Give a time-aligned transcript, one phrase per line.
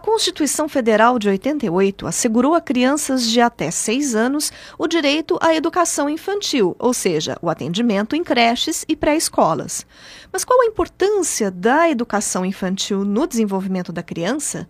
[0.00, 6.08] Constituição Federal de 88 assegurou a crianças de até 6 anos o direito à educação
[6.08, 9.86] infantil, ou seja, o atendimento em creches e pré-escolas.
[10.32, 14.68] Mas qual a importância da educação infantil no desenvolvimento da criança?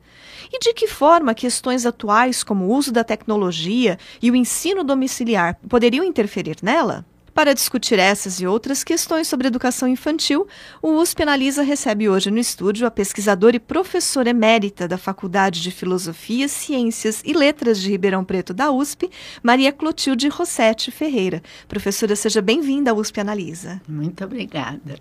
[0.52, 5.56] E de que forma questões atuais como o uso da tecnologia e o ensino domiciliar
[5.68, 7.06] poderiam interferir nela?
[7.40, 10.46] Para discutir essas e outras questões sobre educação infantil,
[10.82, 15.70] o USP Analisa recebe hoje no estúdio a pesquisadora e professora emérita da Faculdade de
[15.70, 19.10] Filosofia, Ciências e Letras de Ribeirão Preto da USP,
[19.42, 21.42] Maria Clotilde Rossetti Ferreira.
[21.66, 23.80] Professora, seja bem-vinda à USP Analisa.
[23.88, 24.98] Muito obrigada.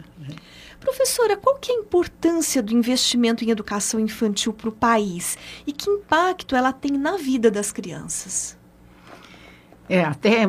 [0.79, 5.73] Professora, qual que é a importância do investimento em educação infantil para o país e
[5.73, 8.57] que impacto ela tem na vida das crianças?
[9.89, 10.47] É, até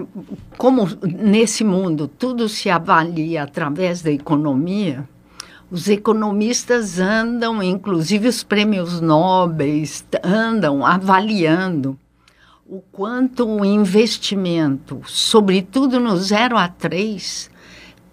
[0.58, 5.08] como nesse mundo tudo se avalia através da economia,
[5.70, 11.98] os economistas andam, inclusive os prêmios nobres, andam avaliando
[12.66, 17.49] o quanto o investimento, sobretudo no 0 a 3,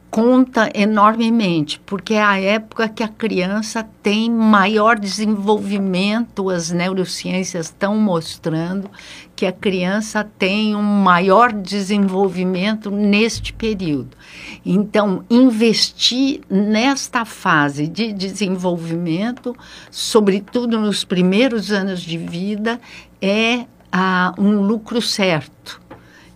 [0.10, 7.98] conta enormemente, porque é a época que a criança tem maior desenvolvimento, as neurociências estão
[7.98, 8.90] mostrando
[9.36, 14.18] que a criança tem um maior desenvolvimento neste período.
[14.66, 19.56] Então, investir nesta fase de desenvolvimento,
[19.92, 22.80] sobretudo nos primeiros anos de vida,
[23.22, 25.80] é ah, um lucro certo.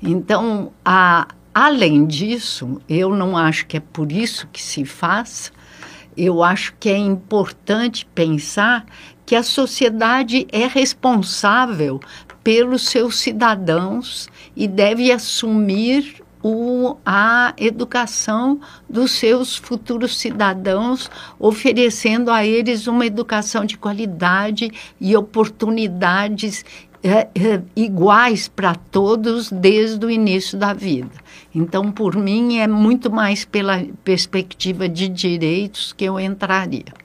[0.01, 5.51] Então, a Além disso, eu não acho que é por isso que se faz,
[6.15, 8.85] eu acho que é importante pensar
[9.25, 11.99] que a sociedade é responsável
[12.41, 18.59] pelos seus cidadãos e deve assumir o, a educação
[18.89, 26.65] dos seus futuros cidadãos, oferecendo a eles uma educação de qualidade e oportunidades
[27.03, 31.11] é, é, iguais para todos desde o início da vida.
[31.53, 37.00] Então, por mim, é muito mais pela perspectiva de direitos que eu entraria.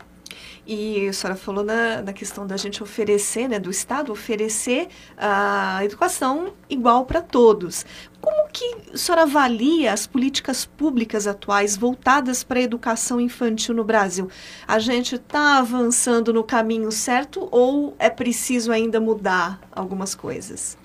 [0.67, 5.79] E a senhora falou na, na questão da gente oferecer, né, do Estado oferecer a
[5.85, 7.87] educação igual para todos.
[8.21, 13.85] Como que a senhora avalia as políticas públicas atuais voltadas para a educação infantil no
[13.85, 14.29] Brasil?
[14.67, 20.77] A gente está avançando no caminho certo ou é preciso ainda mudar algumas coisas?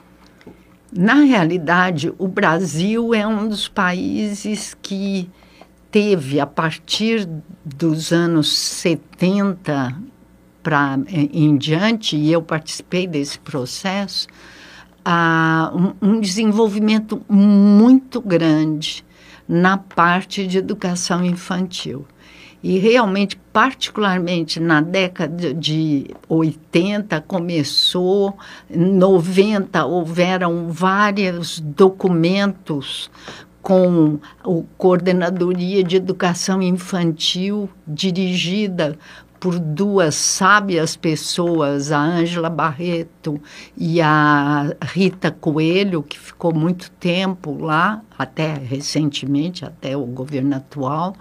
[0.93, 5.27] Na realidade, o Brasil é um dos países que
[5.91, 7.27] teve, a partir
[7.63, 9.95] dos anos 70
[10.63, 14.27] para em diante, e eu participei desse processo,
[15.05, 19.03] uh, um, um desenvolvimento muito grande
[19.47, 22.05] na parte de educação infantil.
[22.63, 28.37] E realmente, particularmente na década de 80, começou,
[28.69, 33.09] 90, houveram vários documentos
[33.61, 38.97] com a Coordenadoria de Educação Infantil, dirigida
[39.41, 43.41] por duas sábias pessoas, a Ângela Barreto
[43.75, 51.15] e a Rita Coelho, que ficou muito tempo lá, até recentemente, até o governo atual,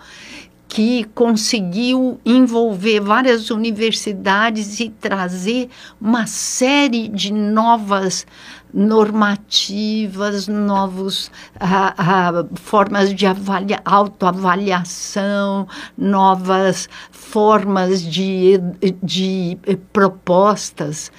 [0.70, 5.69] que conseguiu envolver várias universidades e trazer
[6.00, 8.25] uma série de novas
[8.72, 11.28] normativas, novas
[11.59, 15.66] ah, ah, formas de avalia, autoavaliação,
[15.98, 18.60] novas formas de,
[19.03, 19.59] de
[19.92, 21.10] propostas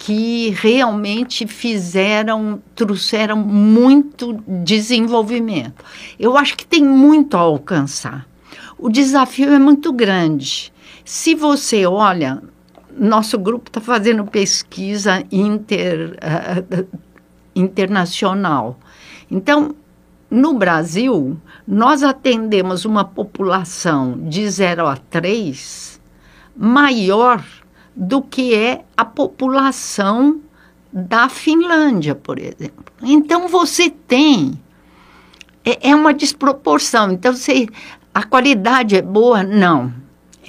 [0.00, 5.84] que realmente fizeram, trouxeram muito desenvolvimento.
[6.18, 8.26] Eu acho que tem muito a alcançar
[8.78, 10.72] o desafio é muito grande.
[11.04, 12.42] Se você olha,
[12.96, 16.98] nosso grupo está fazendo pesquisa inter, uh,
[17.54, 18.78] internacional.
[19.30, 19.74] Então,
[20.30, 26.00] no Brasil, nós atendemos uma população de 0 a 3
[26.56, 27.44] maior
[27.94, 30.40] do que é a população
[30.92, 32.84] da Finlândia, por exemplo.
[33.02, 34.58] Então, você tem.
[35.64, 37.12] É, é uma desproporção.
[37.12, 37.66] Então, você,
[38.16, 39.42] a qualidade é boa?
[39.42, 39.92] Não.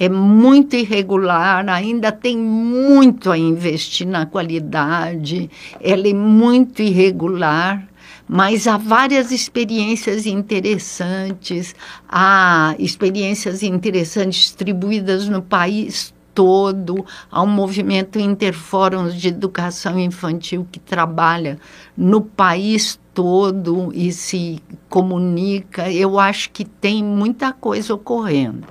[0.00, 7.86] É muito irregular, ainda tem muito a investir na qualidade, ela é muito irregular,
[8.26, 11.74] mas há várias experiências interessantes,
[12.08, 20.78] há experiências interessantes distribuídas no país todo, há um movimento Interfóruns de Educação Infantil que
[20.78, 21.58] trabalha
[21.96, 25.90] no país todo e se comunica.
[25.90, 28.68] Eu acho que tem muita coisa ocorrendo.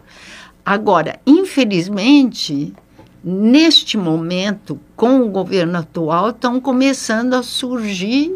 [0.66, 2.74] Agora, infelizmente,
[3.22, 8.34] neste momento, com o governo atual, estão começando a surgir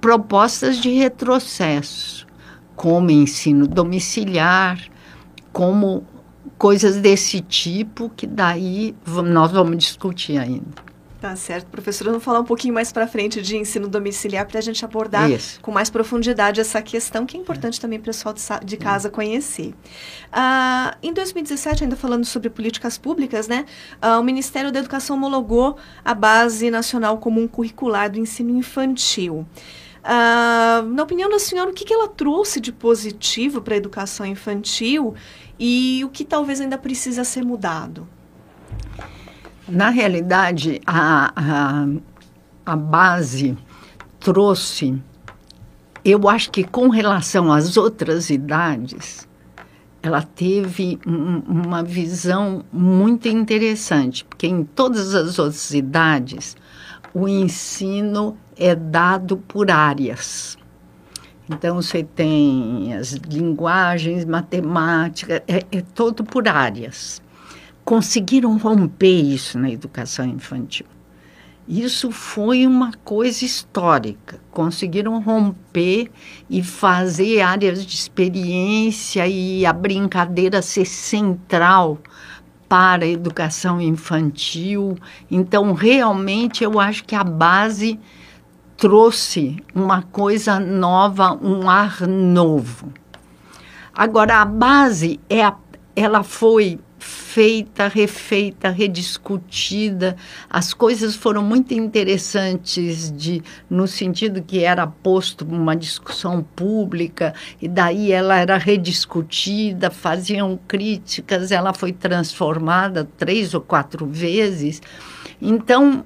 [0.00, 2.26] propostas de retrocesso,
[2.74, 4.80] como ensino domiciliar,
[5.52, 6.02] como
[6.58, 8.94] coisas desse tipo, que daí
[9.24, 10.88] nós vamos discutir ainda.
[11.20, 12.10] Tá certo, professora.
[12.10, 15.60] Vamos falar um pouquinho mais para frente de ensino domiciliar para a gente abordar Isso.
[15.60, 19.10] com mais profundidade essa questão que é importante também para o pessoal de, de casa
[19.10, 19.74] conhecer.
[20.32, 23.64] Ah, em 2017, ainda falando sobre políticas públicas, né,
[24.00, 29.44] ah, o Ministério da Educação homologou a Base Nacional Comum Curricular do Ensino Infantil.
[30.10, 34.24] Ah, na opinião da senhora, o que, que ela trouxe de positivo para a educação
[34.24, 35.14] infantil
[35.58, 38.08] e o que talvez ainda precisa ser mudado?
[39.68, 41.86] Na realidade, a, a,
[42.64, 43.54] a base
[44.18, 44.98] trouxe,
[46.02, 49.28] eu acho que com relação às outras idades,
[50.02, 56.56] ela teve um, uma visão muito interessante, porque em todas as outras idades,
[57.14, 60.56] o ensino é dado por áreas.
[61.50, 67.22] Então, você tem as linguagens, matemática, é, é todo por áreas
[67.88, 70.84] conseguiram romper isso na educação infantil.
[71.66, 74.38] Isso foi uma coisa histórica.
[74.50, 76.10] Conseguiram romper
[76.50, 81.98] e fazer áreas de experiência e a brincadeira ser central
[82.68, 84.96] para a educação infantil.
[85.30, 87.98] Então, realmente, eu acho que a base
[88.76, 92.92] trouxe uma coisa nova, um ar novo.
[93.92, 95.54] Agora, a base é a,
[95.96, 100.16] ela foi feita, refeita, rediscutida.
[100.50, 107.68] As coisas foram muito interessantes de no sentido que era posto uma discussão pública e
[107.68, 114.82] daí ela era rediscutida, faziam críticas, ela foi transformada três ou quatro vezes.
[115.40, 116.04] Então,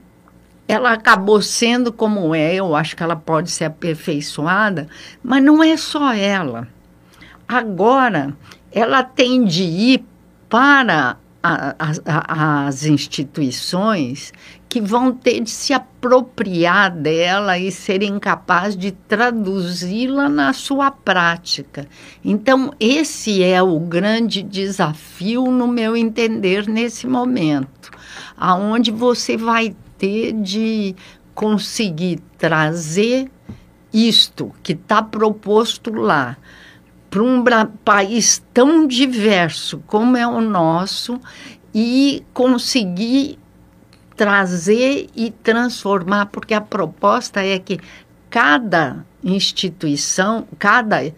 [0.69, 4.89] ela acabou sendo como é, eu acho que ela pode ser aperfeiçoada,
[5.23, 6.69] mas não é só ela.
[7.49, 8.35] Agora,
[8.71, 10.05] ela tem de ir
[10.53, 14.35] para a, a, as instituições
[14.69, 21.89] que vão ter de se apropriar dela e serem capazes de traduzi-la na sua prática.
[22.23, 27.91] Então, esse é o grande desafio, no meu entender, nesse momento,
[28.37, 30.95] aonde você vai ter de
[31.35, 33.31] conseguir trazer
[33.91, 36.37] isto que está proposto lá
[37.13, 37.45] para um
[37.85, 41.21] país tão diverso como é o nosso
[41.75, 43.39] e conseguir
[44.17, 47.79] trazer e transformar, porque a proposta é que
[48.31, 51.13] cada instituição, cada uh,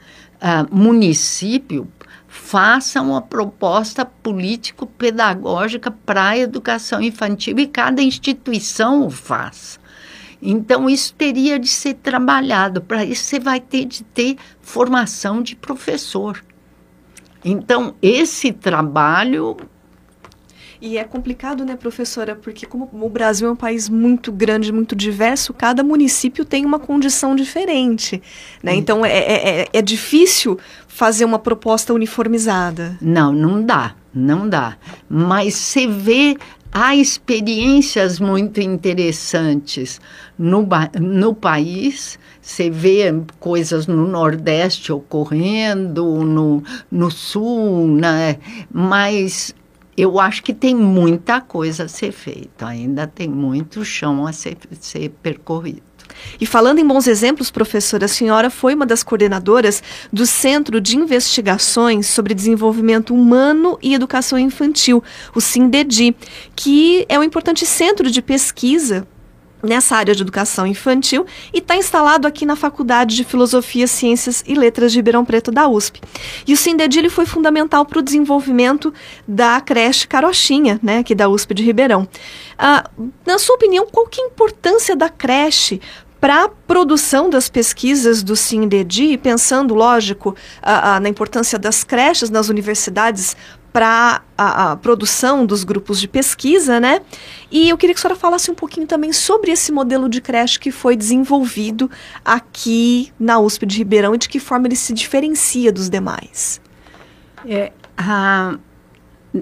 [0.69, 1.87] município
[2.26, 9.79] faça uma proposta político-pedagógica para a educação infantil e cada instituição o faça.
[10.46, 12.82] Então, isso teria de ser trabalhado.
[12.82, 16.43] Para isso, você vai ter de ter formação de professor.
[17.45, 19.56] Então, esse trabalho.
[20.81, 22.35] E é complicado, né, professora?
[22.35, 26.79] Porque, como o Brasil é um país muito grande, muito diverso, cada município tem uma
[26.79, 28.21] condição diferente.
[28.63, 28.75] Né?
[28.75, 32.99] Então, é, é, é, é difícil fazer uma proposta uniformizada.
[33.01, 33.94] Não, não dá.
[34.13, 34.77] Não dá.
[35.09, 36.37] Mas você vê
[36.73, 40.01] há experiências muito interessantes
[40.39, 40.67] no,
[41.01, 42.19] no país.
[42.44, 43.06] Você vê
[43.41, 48.36] coisas no Nordeste ocorrendo, no, no Sul, né?
[48.70, 49.55] mas
[49.96, 54.58] eu acho que tem muita coisa a ser feita, ainda tem muito chão a ser,
[54.79, 55.82] ser percorrido.
[56.39, 59.82] E falando em bons exemplos, professora, a senhora foi uma das coordenadoras
[60.13, 65.03] do Centro de Investigações sobre Desenvolvimento Humano e Educação Infantil,
[65.34, 66.15] o SINDEDI,
[66.55, 69.08] que é um importante centro de pesquisa
[69.65, 74.55] nessa área de educação infantil e está instalado aqui na Faculdade de Filosofia, Ciências e
[74.55, 76.01] Letras de Ribeirão Preto da USP.
[76.47, 78.93] E o Sindedili foi fundamental para o desenvolvimento
[79.27, 82.06] da creche Carochinha, né, aqui da USP de Ribeirão.
[82.59, 82.89] Ah,
[83.27, 85.81] na sua opinião, qual que é a importância da creche
[86.25, 92.31] para a produção das pesquisas do SINDEDI, pensando, lógico, a, a, na importância das creches
[92.31, 93.37] nas universidades
[93.75, 97.01] para a, a, produção dos grupos de pesquisa, né?
[97.51, 100.61] E eu queria que a senhora falasse um pouquinho também sobre esse modelo de creche
[100.61, 101.91] que foi desenvolvido
[102.25, 106.61] aqui na USP de Ribeirão e de que forma ele se diferencia dos demais.
[107.45, 107.73] É,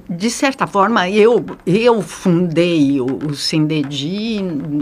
[0.08, 3.34] de certa forma, eu, eu fundei o, o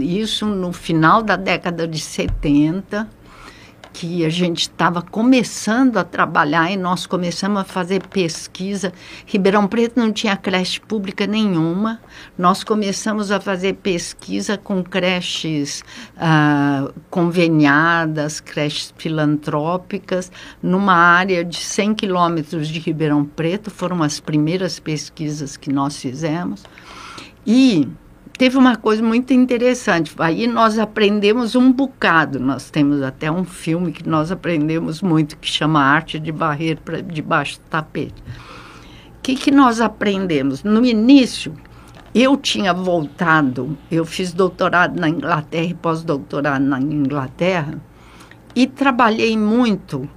[0.01, 3.05] isso no final da década de 70
[3.93, 8.93] que a gente estava começando a trabalhar e nós começamos a fazer pesquisa.
[9.25, 11.99] Ribeirão Preto não tinha creche pública nenhuma.
[12.37, 15.83] Nós começamos a fazer pesquisa com creches
[16.17, 20.31] ah, conveniadas, creches filantrópicas,
[20.61, 23.69] numa área de 100 quilômetros de Ribeirão Preto.
[23.69, 26.63] Foram as primeiras pesquisas que nós fizemos.
[27.45, 27.87] E
[28.41, 30.15] teve uma coisa muito interessante.
[30.17, 32.39] Aí nós aprendemos um bocado.
[32.39, 37.01] Nós temos até um filme que nós aprendemos muito, que chama Arte de Barrer para
[37.01, 38.19] debaixo do tapete.
[38.19, 40.63] O que, que nós aprendemos?
[40.63, 41.53] No início,
[42.15, 47.79] eu tinha voltado, eu fiz doutorado na Inglaterra e pós-doutorado na Inglaterra,
[48.55, 50.09] e trabalhei muito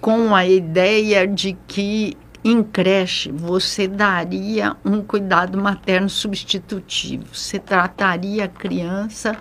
[0.00, 2.16] com a ideia de que
[2.48, 7.26] em creche, você daria um cuidado materno substitutivo.
[7.32, 9.36] Você trataria a criança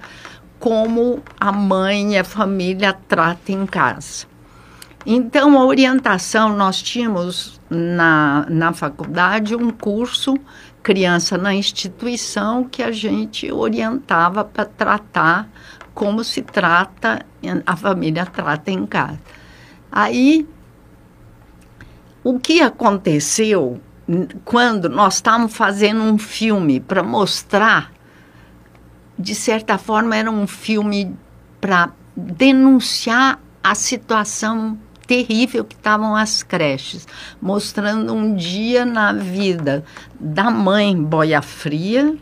[0.59, 4.25] como a mãe e a família tratam em casa.
[5.05, 10.35] Então, a orientação, nós tínhamos na, na faculdade um curso
[10.81, 15.49] Criança na Instituição que a gente orientava para tratar
[15.95, 17.25] como se trata,
[17.65, 19.19] a família trata em casa.
[19.91, 20.47] Aí
[22.25, 23.79] o que aconteceu
[24.43, 27.91] quando nós estávamos fazendo um filme para mostrar,
[29.17, 31.15] de certa forma, era um filme
[31.61, 37.07] para denunciar a situação terrível que estavam as creches,
[37.39, 39.85] mostrando um dia na vida
[40.19, 42.17] da mãe boia fria,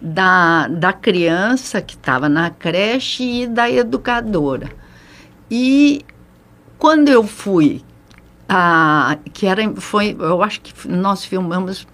[0.00, 4.70] da, da criança que estava na creche e da educadora.
[5.50, 6.04] E
[6.78, 7.82] quando eu fui
[8.48, 11.86] ah, que era, foi, eu acho que nós filmamos,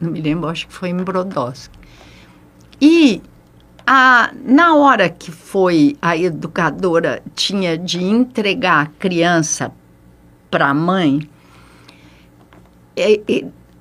[0.00, 1.76] não me lembro, acho que foi em Brodowski.
[2.80, 3.22] E
[3.86, 9.72] a, na hora que foi a educadora tinha de entregar a criança
[10.50, 11.28] para a mãe,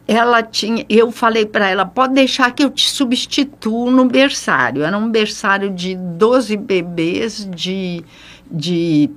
[0.07, 4.83] ela tinha, eu falei para ela, pode deixar que eu te substituo no berçário.
[4.83, 8.03] Era um berçário de 12 bebês de,
[8.49, 9.09] de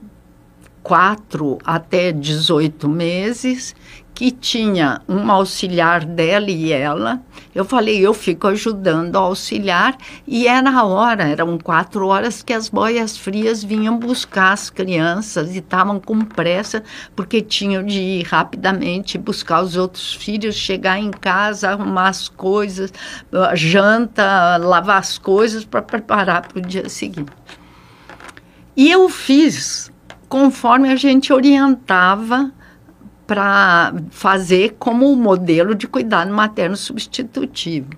[0.88, 3.76] 4 até 18 meses,
[4.14, 7.20] que tinha um auxiliar dela e ela.
[7.54, 12.54] Eu falei, eu fico ajudando a auxiliar, e era a hora, eram quatro horas que
[12.54, 16.82] as boias frias vinham buscar as crianças e estavam com pressa,
[17.14, 22.90] porque tinham de ir rapidamente buscar os outros filhos, chegar em casa, arrumar as coisas,
[23.54, 27.30] janta, lavar as coisas para preparar para o dia seguinte.
[28.74, 29.92] E eu fiz
[30.28, 32.52] conforme a gente orientava
[33.26, 37.90] para fazer como modelo de cuidado materno substitutivo.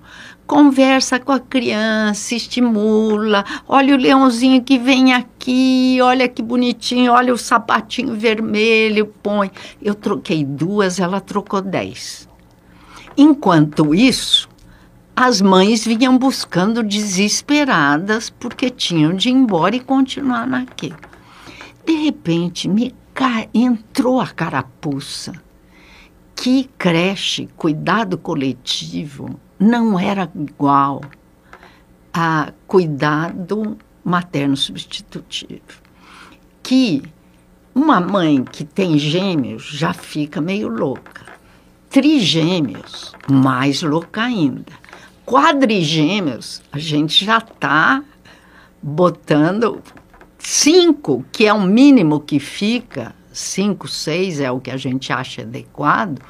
[0.45, 3.45] Conversa com a criança, estimula.
[3.69, 9.53] Olha o leãozinho que vem aqui, olha que bonitinho, olha o sapatinho vermelho, põe.
[9.81, 12.29] Eu troquei duas, ela trocou dez.
[13.17, 14.49] Enquanto isso,
[15.15, 21.10] as mães vinham buscando desesperadas porque tinham de ir embora e continuar naquilo.
[21.90, 22.94] De repente, me
[23.52, 25.32] entrou a carapuça.
[26.37, 31.00] Que creche, cuidado coletivo, não era igual
[32.14, 35.82] a cuidado materno substitutivo.
[36.62, 37.02] Que
[37.75, 41.26] uma mãe que tem gêmeos já fica meio louca.
[41.88, 44.73] Trigêmeos, mais louca ainda.
[45.26, 48.04] Quadrigêmeos, a gente já está
[48.80, 49.82] botando
[50.40, 55.42] cinco, que é o mínimo que fica, cinco, seis é o que a gente acha
[55.42, 56.20] adequado,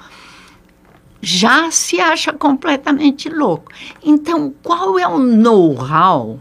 [1.23, 3.71] já se acha completamente louco.
[4.03, 6.41] Então, qual é o know-how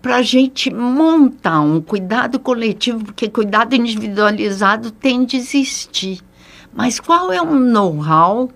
[0.00, 3.04] para a gente montar um cuidado coletivo?
[3.04, 6.20] Porque cuidado individualizado tem de existir.
[6.72, 8.50] Mas qual é o know-how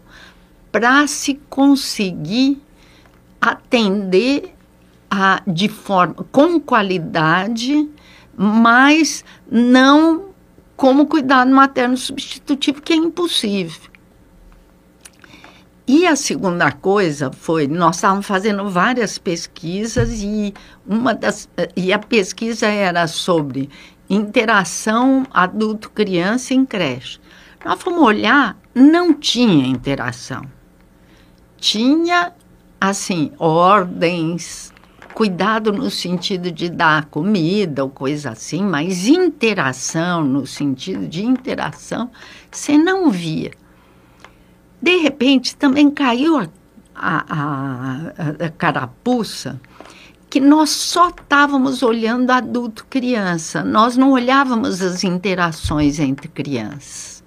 [0.72, 2.60] para se conseguir
[3.40, 4.54] atender
[5.10, 7.88] a, de forma com qualidade
[8.40, 10.26] mas não
[10.76, 13.90] como cuidado materno substitutivo, que é impossível.
[15.88, 20.54] E a segunda coisa foi, nós estávamos fazendo várias pesquisas e
[20.86, 23.68] uma das e a pesquisa era sobre
[24.08, 27.18] interação adulto-criança em creche.
[27.64, 30.42] Nós fomos olhar, não tinha interação.
[31.56, 32.32] Tinha
[32.80, 34.72] assim, ordens,
[35.18, 42.08] cuidado no sentido de dar comida ou coisa assim, mas interação no sentido de interação,
[42.52, 43.50] você não via
[44.80, 46.48] de repente também caiu a,
[46.94, 49.60] a, a, a carapuça
[50.30, 57.24] que nós só estávamos olhando adulto-criança, nós não olhávamos as interações entre crianças.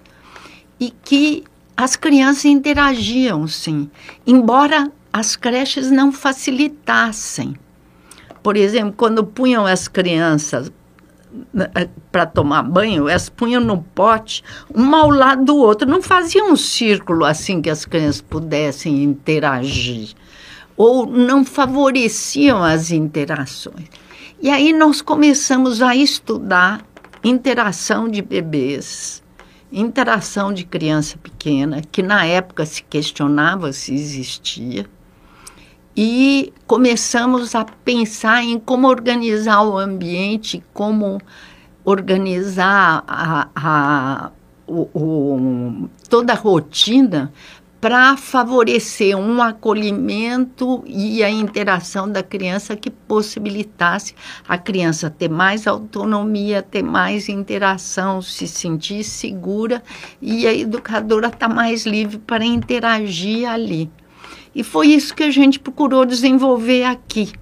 [0.78, 1.44] E que
[1.76, 3.90] as crianças interagiam, sim,
[4.26, 7.56] embora as creches não facilitassem.
[8.42, 10.72] Por exemplo, quando punham as crianças
[11.54, 14.42] eh, para tomar banho, elas punham no pote,
[14.74, 15.88] um ao lado do outro.
[15.88, 20.14] Não faziam um círculo assim que as crianças pudessem interagir.
[20.76, 23.88] Ou não favoreciam as interações.
[24.40, 26.84] E aí nós começamos a estudar
[27.22, 29.22] interação de bebês,
[29.70, 34.86] interação de criança pequena, que na época se questionava se existia
[35.96, 41.20] e começamos a pensar em como organizar o ambiente, como
[41.84, 44.30] organizar a, a,
[44.66, 47.32] o, o, toda a rotina
[47.82, 54.14] para favorecer um acolhimento e a interação da criança que possibilitasse
[54.46, 59.82] a criança ter mais autonomia, ter mais interação, se sentir segura
[60.20, 63.90] e a educadora estar tá mais livre para interagir ali.
[64.54, 67.32] E foi isso que a gente procurou desenvolver aqui.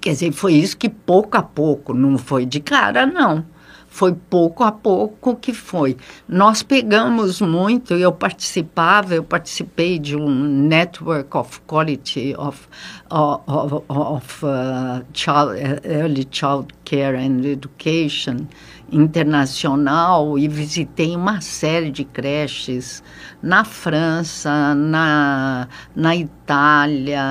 [0.00, 3.44] Quer dizer, foi isso que pouco a pouco, não foi de cara, não.
[3.88, 5.98] Foi pouco a pouco que foi.
[6.26, 12.66] Nós pegamos muito, eu participava, eu participei de um Network of Quality of,
[13.10, 15.52] of, of, of uh, child,
[15.84, 18.46] Early Child Care and Education,
[18.90, 23.02] internacional e visitei uma série de creches
[23.42, 27.22] na França, na, na Itália,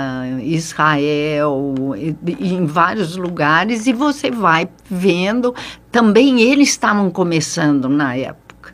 [0.41, 5.53] Israel, e, e em vários lugares, e você vai vendo.
[5.91, 8.73] Também eles estavam começando na época,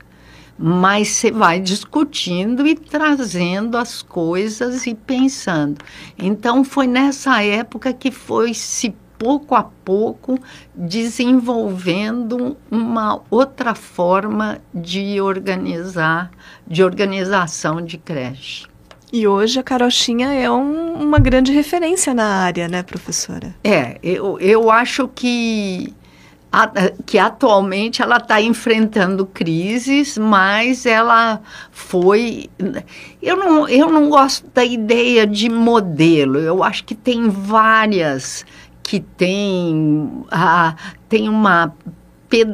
[0.58, 5.84] mas você vai discutindo e trazendo as coisas e pensando.
[6.18, 10.40] Então, foi nessa época que foi se pouco a pouco
[10.76, 16.32] desenvolvendo uma outra forma de organizar,
[16.68, 18.68] de organização de creche.
[19.12, 23.56] E hoje a Carochinha é um, uma grande referência na área, né, professora?
[23.64, 25.94] É, eu, eu acho que,
[26.52, 26.70] a,
[27.06, 31.40] que atualmente ela está enfrentando crises, mas ela
[31.72, 32.50] foi.
[33.22, 38.46] Eu não, eu não gosto da ideia de modelo, eu acho que tem várias
[38.88, 40.74] que tem, a,
[41.10, 41.76] tem uma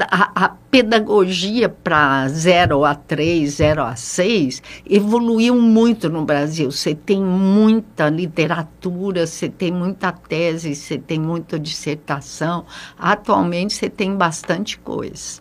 [0.09, 6.71] a, pedagogia para 0 a 3, 0 a 6 evoluiu muito no Brasil.
[6.71, 12.65] Você tem muita literatura, você tem muita tese, você tem muita dissertação.
[12.97, 15.39] Atualmente você tem bastante coisa.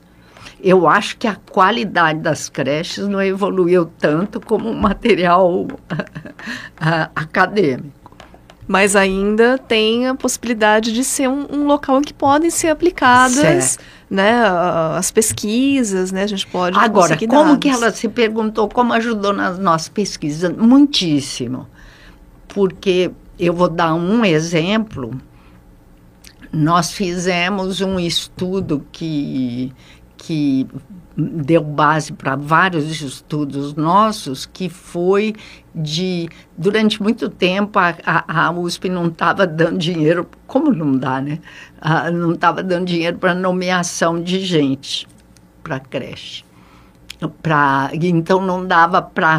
[0.63, 5.67] Eu acho que a qualidade das creches não evoluiu tanto como o material
[7.17, 8.02] acadêmico
[8.73, 13.79] mas ainda tem a possibilidade de ser um, um local em que podem ser aplicadas
[14.09, 14.33] né,
[14.97, 17.59] as pesquisas, né, a gente pode Agora, como dados.
[17.59, 20.57] que ela se perguntou como ajudou nas nossas pesquisas?
[20.57, 21.69] Muitíssimo,
[22.49, 25.21] porque eu vou dar um exemplo.
[26.51, 29.71] Nós fizemos um estudo que,
[30.23, 30.69] que
[31.17, 35.35] deu base para vários estudos nossos, que foi
[35.75, 36.29] de.
[36.57, 41.41] Durante muito tempo, a, a, a USP não estava dando dinheiro, como não dá, né?
[42.13, 45.09] Não estava dando dinheiro para nomeação de gente
[45.61, 46.45] para creche.
[47.43, 49.39] Pra, então, não dava para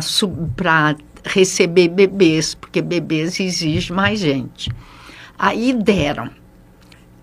[1.23, 4.69] receber bebês, porque bebês exige mais gente.
[5.39, 6.29] Aí deram.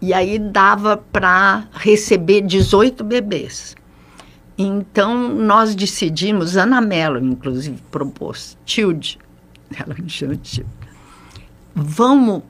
[0.01, 3.77] E aí dava para receber 18 bebês.
[4.57, 9.19] Então, nós decidimos, Ana Mello, inclusive, propôs, Tilde,
[9.75, 10.69] ela me chama Tilde,
[11.75, 12.43] vamos,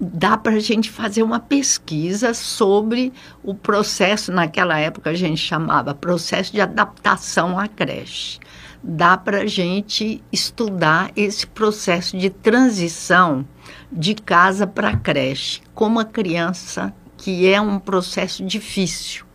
[0.00, 3.12] dá para a gente fazer uma pesquisa sobre
[3.42, 8.38] o processo, naquela época a gente chamava processo de adaptação à creche.
[8.82, 13.46] Dá para a gente estudar esse processo de transição
[13.92, 19.26] de casa para creche, como a criança, que é um processo difícil.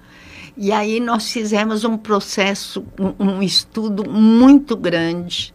[0.57, 5.53] E aí nós fizemos um processo, um, um estudo muito grande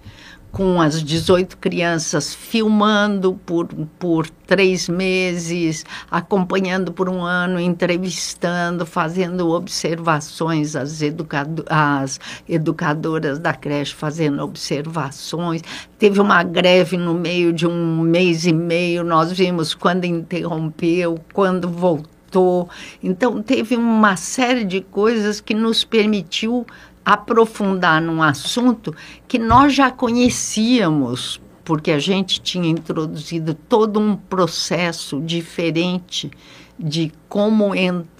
[0.57, 9.51] com as 18 crianças, filmando por, por três meses, acompanhando por um ano, entrevistando, fazendo
[9.51, 15.61] observações, as, educado as educadoras da creche fazendo observações.
[15.99, 21.69] Teve uma greve no meio de um mês e meio, nós vimos quando interrompeu, quando
[21.69, 22.71] voltou.
[23.03, 26.67] Então, teve uma série de coisas que nos permitiu
[27.07, 28.93] aprofundar num assunto
[29.29, 36.29] que nós já conhecíamos, porque a gente tinha introduzido todo um processo diferente
[36.77, 37.71] de como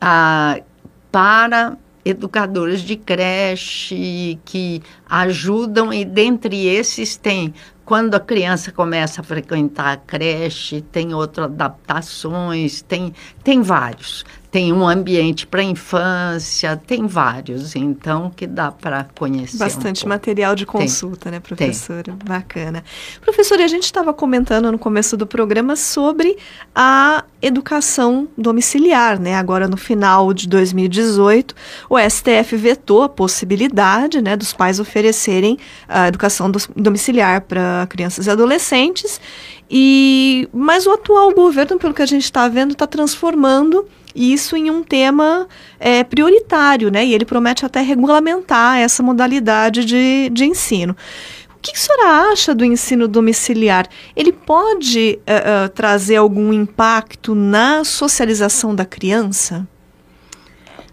[0.00, 0.60] ah,
[1.10, 7.52] para educadores de creche que ajudam e dentre esses tem
[7.84, 14.24] quando a criança começa a frequentar a creche, tem outras adaptações, tem, tem vários
[14.56, 19.58] tem um ambiente para infância, tem vários, então que dá para conhecer.
[19.58, 21.32] Bastante um material de consulta, tem.
[21.32, 22.04] né, professora?
[22.04, 22.16] Tem.
[22.24, 22.82] Bacana.
[23.20, 26.38] Professora, a gente estava comentando no começo do programa sobre
[26.74, 29.34] a educação domiciliar, né?
[29.34, 31.54] Agora no final de 2018,
[31.90, 38.26] o STF vetou a possibilidade, né, dos pais oferecerem a educação do, domiciliar para crianças
[38.26, 39.20] e adolescentes.
[39.70, 44.70] E mas o atual governo, pelo que a gente está vendo, está transformando isso em
[44.70, 45.46] um tema
[45.78, 47.04] é, prioritário, né?
[47.04, 50.96] E ele promete até regulamentar essa modalidade de, de ensino.
[51.54, 53.86] O que a senhora acha do ensino domiciliar?
[54.14, 59.66] Ele pode uh, uh, trazer algum impacto na socialização da criança?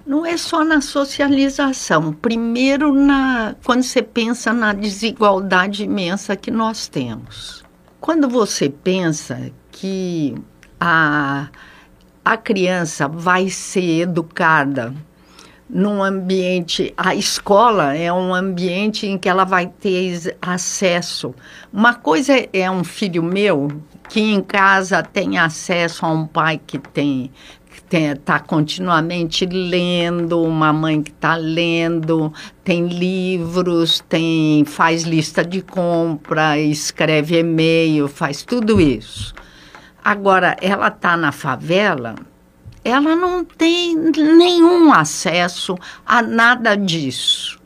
[0.06, 2.12] Não é só na socialização.
[2.12, 7.64] Primeiro, na, quando você pensa na desigualdade imensa que nós temos.
[8.02, 10.36] Quando você pensa que
[10.80, 11.48] a
[12.24, 14.94] a criança vai ser educada
[15.70, 21.34] num ambiente, a escola é um ambiente em que ela vai ter acesso.
[21.72, 23.70] Uma coisa é um filho meu
[24.08, 27.32] que em casa tem acesso a um pai que tem
[27.92, 32.34] está continuamente lendo, uma mãe que está lendo,
[32.64, 39.36] tem livros, tem faz lista de compra, escreve e-mail, faz tudo isso.
[40.04, 42.16] Agora, ela está na favela,
[42.84, 47.58] ela não tem nenhum acesso a nada disso.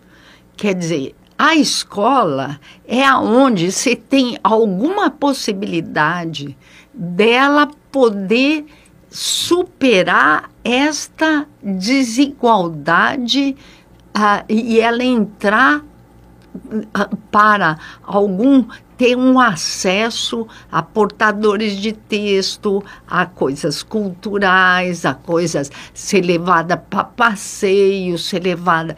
[0.56, 6.56] Quer dizer, a escola é aonde você tem alguma possibilidade
[6.94, 8.66] dela poder
[9.10, 13.56] superar esta desigualdade
[14.16, 18.66] uh, e ela entrar uh, para algum
[18.98, 27.04] ter um acesso a portadores de texto, a coisas culturais, a coisas ser levada para
[27.04, 28.98] passeio, ser levada.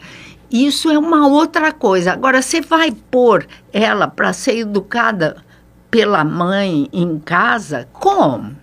[0.50, 2.12] Isso é uma outra coisa.
[2.12, 5.36] Agora, você vai pôr ela para ser educada
[5.90, 7.86] pela mãe em casa?
[7.92, 8.56] Como?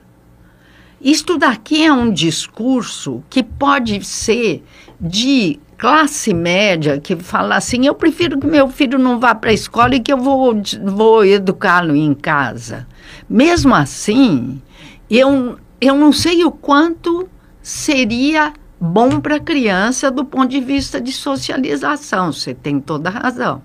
[1.00, 4.64] Isto daqui é um discurso que pode ser
[5.00, 9.54] de classe média que fala assim: eu prefiro que meu filho não vá para a
[9.54, 12.88] escola e que eu vou, vou educá-lo em casa.
[13.30, 14.62] Mesmo assim,
[15.10, 17.30] eu, eu não sei o quanto
[17.62, 22.32] seria bom para a criança do ponto de vista de socialização.
[22.32, 23.62] Você tem toda a razão.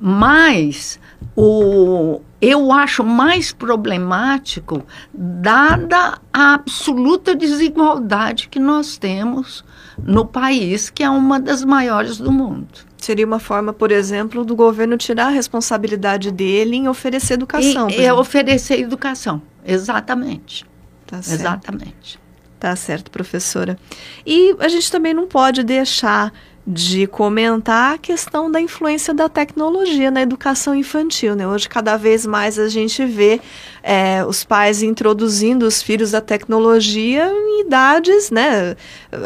[0.00, 0.98] Mas
[1.34, 9.64] o, eu acho mais problemático, dada a absoluta desigualdade que nós temos
[10.02, 12.86] no país, que é uma das maiores do mundo.
[12.96, 17.88] Seria uma forma, por exemplo, do governo tirar a responsabilidade dele em oferecer educação.
[17.90, 20.64] E, é oferecer educação, exatamente.
[21.06, 21.40] Tá certo.
[21.40, 22.20] Exatamente.
[22.58, 23.78] Tá certo, professora.
[24.26, 26.32] E a gente também não pode deixar
[26.70, 31.34] de comentar a questão da influência da tecnologia na educação infantil.
[31.34, 31.48] Né?
[31.48, 33.40] Hoje, cada vez mais a gente vê
[33.82, 38.76] é, os pais introduzindo os filhos à tecnologia em idades, né?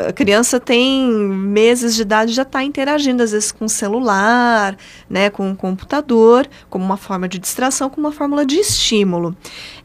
[0.07, 4.76] A criança tem meses de idade já está interagindo, às vezes, com celular,
[5.11, 5.28] né?
[5.28, 9.37] com o computador, como uma forma de distração, como uma fórmula de estímulo.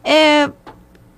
[0.03, 0.47] É,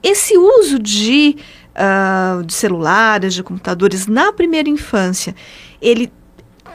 [0.01, 1.35] esse uso de,
[1.75, 5.35] uh, de celulares, de computadores na primeira infância,
[5.81, 6.09] ele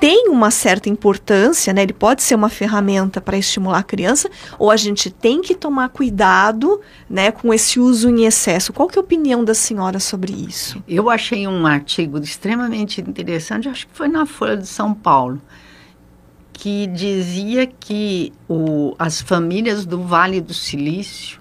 [0.01, 1.83] tem uma certa importância, né?
[1.83, 5.89] Ele pode ser uma ferramenta para estimular a criança, ou a gente tem que tomar
[5.89, 8.73] cuidado, né, com esse uso em excesso.
[8.73, 10.83] Qual que é a opinião da senhora sobre isso?
[10.89, 15.41] Eu achei um artigo extremamente interessante, acho que foi na Folha de São Paulo,
[16.53, 21.41] que dizia que o, as famílias do Vale do Silício,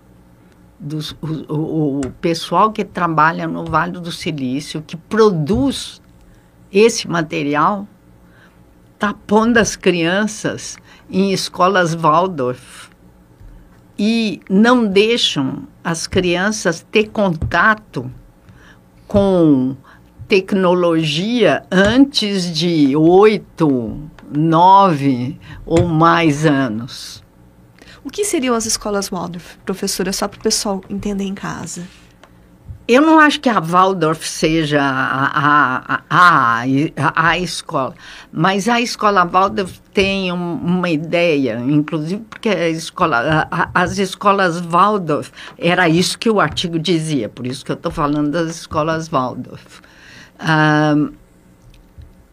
[0.80, 6.02] dos, o, o, o pessoal que trabalha no Vale do Silício, que produz
[6.72, 7.88] esse material,
[9.04, 10.78] está pondo as crianças
[11.12, 12.90] em escolas Waldorf
[14.00, 18.10] e não deixam as crianças ter contato
[19.06, 19.76] com
[20.26, 27.22] tecnologia antes de oito, nove ou mais anos.
[28.06, 31.86] O que seriam as escolas Waldorf, professora, só para o pessoal entender em casa?
[32.86, 37.96] Eu não acho que a Waldorf seja a, a, a, a, escola,
[38.30, 45.88] mas a escola Waldorf tem um, uma ideia, inclusive porque escola, as escolas Waldorf, era
[45.88, 49.82] isso que o artigo dizia, por isso que eu estou falando das escolas Waldorf.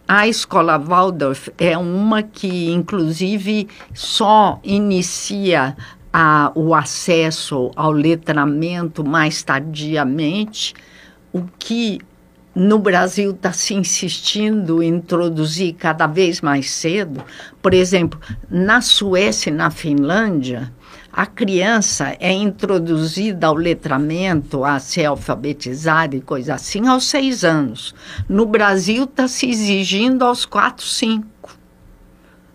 [0.09, 5.77] A escola Waldorf é uma que, inclusive, só inicia
[6.13, 10.75] a, o acesso ao letramento mais tardiamente,
[11.33, 12.01] o que
[12.55, 17.23] no Brasil está se insistindo em introduzir cada vez mais cedo.
[17.63, 18.21] Por exemplo,
[18.51, 20.73] na Suécia e na Finlândia,
[21.13, 27.95] a criança é introduzida ao letramento, a ser alfabetizada e coisa assim, aos seis anos.
[28.29, 31.57] No Brasil está se exigindo aos quatro, cinco,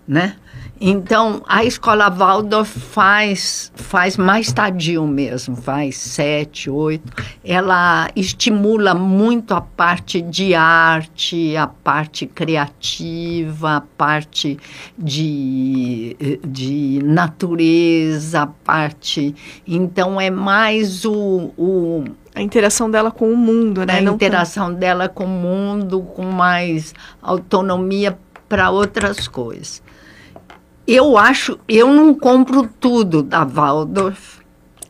[0.07, 0.35] né?
[0.79, 7.13] Então, a escola Waldorf faz, faz mais tardio mesmo, faz sete, oito.
[7.43, 14.59] Ela estimula muito a parte de arte, a parte criativa, a parte
[14.97, 19.33] de, de natureza, a parte...
[19.65, 22.03] Então, é mais o, o
[22.35, 23.99] a interação dela com o mundo, né?
[23.99, 28.17] A Não interação dela com o mundo, com mais autonomia
[28.49, 29.81] para outras coisas.
[30.87, 34.39] Eu acho, eu não compro tudo da Waldorf,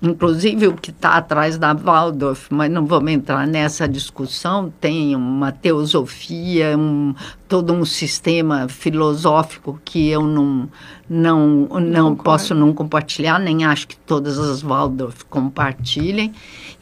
[0.01, 4.73] inclusive o que está atrás da Waldorf, mas não vamos entrar nessa discussão.
[4.81, 7.15] Tem uma teosofia, um,
[7.47, 10.67] todo um sistema filosófico que eu não,
[11.09, 16.33] não, não posso não compartilhar, nem acho que todas as Waldorf compartilhem,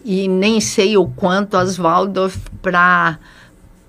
[0.03, 3.19] e nem sei o quanto as Waldorf para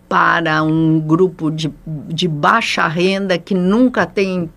[0.06, 1.72] para um grupo de,
[2.08, 4.48] de baixa renda que nunca tem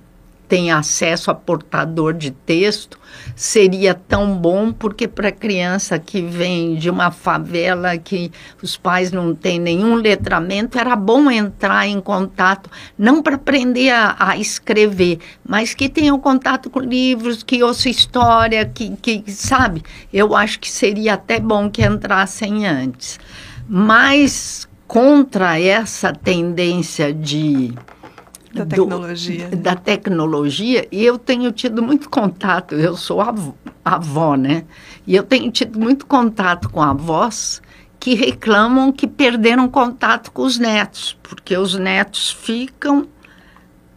[0.48, 3.00] tem acesso a portador de texto
[3.36, 8.32] seria tão bom porque para criança que vem de uma favela que
[8.62, 14.16] os pais não têm nenhum letramento era bom entrar em contato não para aprender a,
[14.18, 19.84] a, escrever mas que tenham contato com livros que ouça história que, que sabe?
[20.12, 23.20] Eu acho que seria até bom que entrassem antes.
[23.68, 27.74] Mas contra essa tendência de
[28.54, 29.50] da tecnologia.
[29.50, 34.66] Do, da tecnologia, e eu tenho tido muito contato, eu sou avó, avó, né?
[35.06, 37.62] E eu tenho tido muito contato com avós
[38.00, 43.08] que reclamam que perderam contato com os netos, porque os netos ficam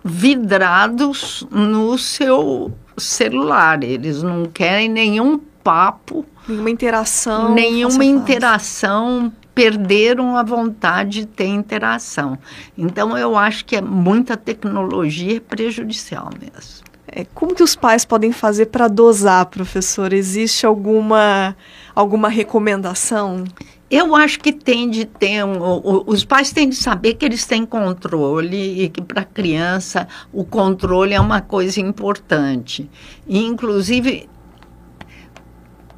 [0.03, 10.43] vidrados no seu celular, eles não querem nenhum papo, nenhuma interação, nenhuma interação perderam a
[10.43, 12.39] vontade de ter interação.
[12.77, 16.91] Então, eu acho que é muita tecnologia prejudicial mesmo.
[17.13, 20.13] É, como que os pais podem fazer para dosar, professor?
[20.13, 21.57] Existe alguma,
[21.95, 23.45] alguma recomendação?
[23.91, 25.45] Eu acho que tem de ter.
[25.45, 25.59] Um,
[26.07, 30.45] os pais têm de saber que eles têm controle e que para a criança o
[30.45, 32.89] controle é uma coisa importante.
[33.27, 34.29] E, inclusive,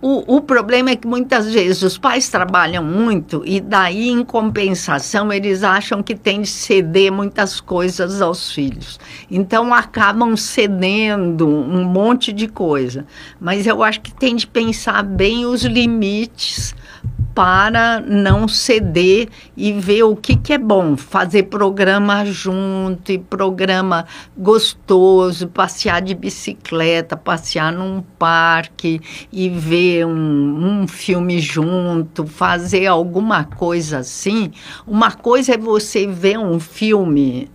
[0.03, 5.33] o, o problema é que muitas vezes os pais trabalham muito e daí, em compensação,
[5.33, 8.99] eles acham que tem de ceder muitas coisas aos filhos.
[9.31, 13.07] Então, acabam cedendo um monte de coisa.
[13.41, 16.75] Mas eu acho que tem de pensar bem os limites
[17.35, 20.97] para não ceder e ver o que, que é bom.
[20.97, 29.01] Fazer programa junto e programa gostoso, passear de bicicleta, passear num parque
[29.33, 34.51] e ver um, um filme junto, fazer alguma coisa assim.
[34.87, 37.51] Uma coisa é você ver um filme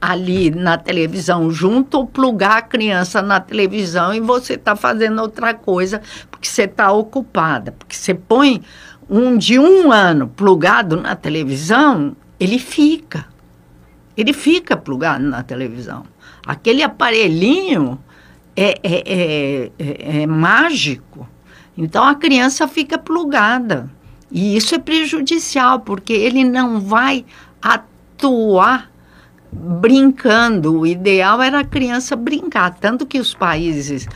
[0.00, 5.52] ali na televisão junto ou plugar a criança na televisão e você está fazendo outra
[5.52, 7.72] coisa porque você está ocupada.
[7.72, 8.62] Porque você põe
[9.10, 13.26] um de um ano plugado na televisão, ele fica.
[14.16, 16.04] Ele fica plugado na televisão.
[16.46, 17.98] Aquele aparelhinho
[18.56, 21.28] é, é, é, é, é mágico.
[21.76, 23.90] Então a criança fica plugada.
[24.30, 27.24] E isso é prejudicial, porque ele não vai
[27.60, 28.90] atuar
[29.52, 30.78] brincando.
[30.78, 32.76] O ideal era a criança brincar.
[32.78, 34.06] Tanto que os países,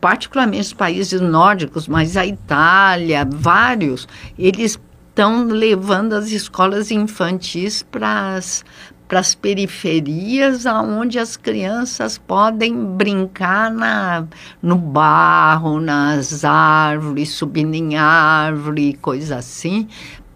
[0.00, 8.36] particularmente os países nórdicos, mas a Itália, vários, eles estão levando as escolas infantis para
[8.36, 8.64] as
[9.12, 14.24] para as periferias, aonde as crianças podem brincar na,
[14.62, 19.86] no barro, nas árvores, subindo em árvore, coisa assim,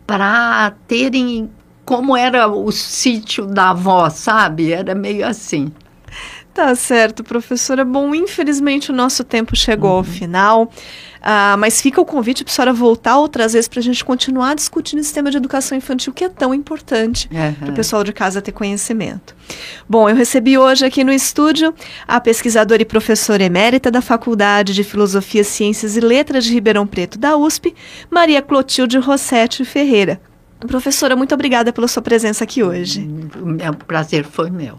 [0.07, 1.49] para terem
[1.87, 4.71] como era o sítio da avó, sabe?
[4.71, 5.73] Era meio assim.
[6.57, 7.85] Tá certo, professora.
[7.85, 9.97] Bom, infelizmente o nosso tempo chegou uhum.
[9.99, 10.63] ao final.
[10.65, 14.55] Uh, mas fica o convite para a senhora voltar outras vezes para a gente continuar
[14.55, 17.53] discutindo esse tema de educação infantil que é tão importante uhum.
[17.53, 19.37] para o pessoal de casa ter conhecimento.
[19.87, 21.75] Bom, eu recebi hoje aqui no estúdio
[22.09, 27.19] a pesquisadora e professora emérita da Faculdade de Filosofia, Ciências e Letras de Ribeirão Preto
[27.19, 27.75] da USP,
[28.11, 30.19] Maria Clotilde Rossetti Ferreira.
[30.61, 33.07] Professora, muito obrigada pela sua presença aqui hoje.
[33.71, 34.79] O prazer foi meu.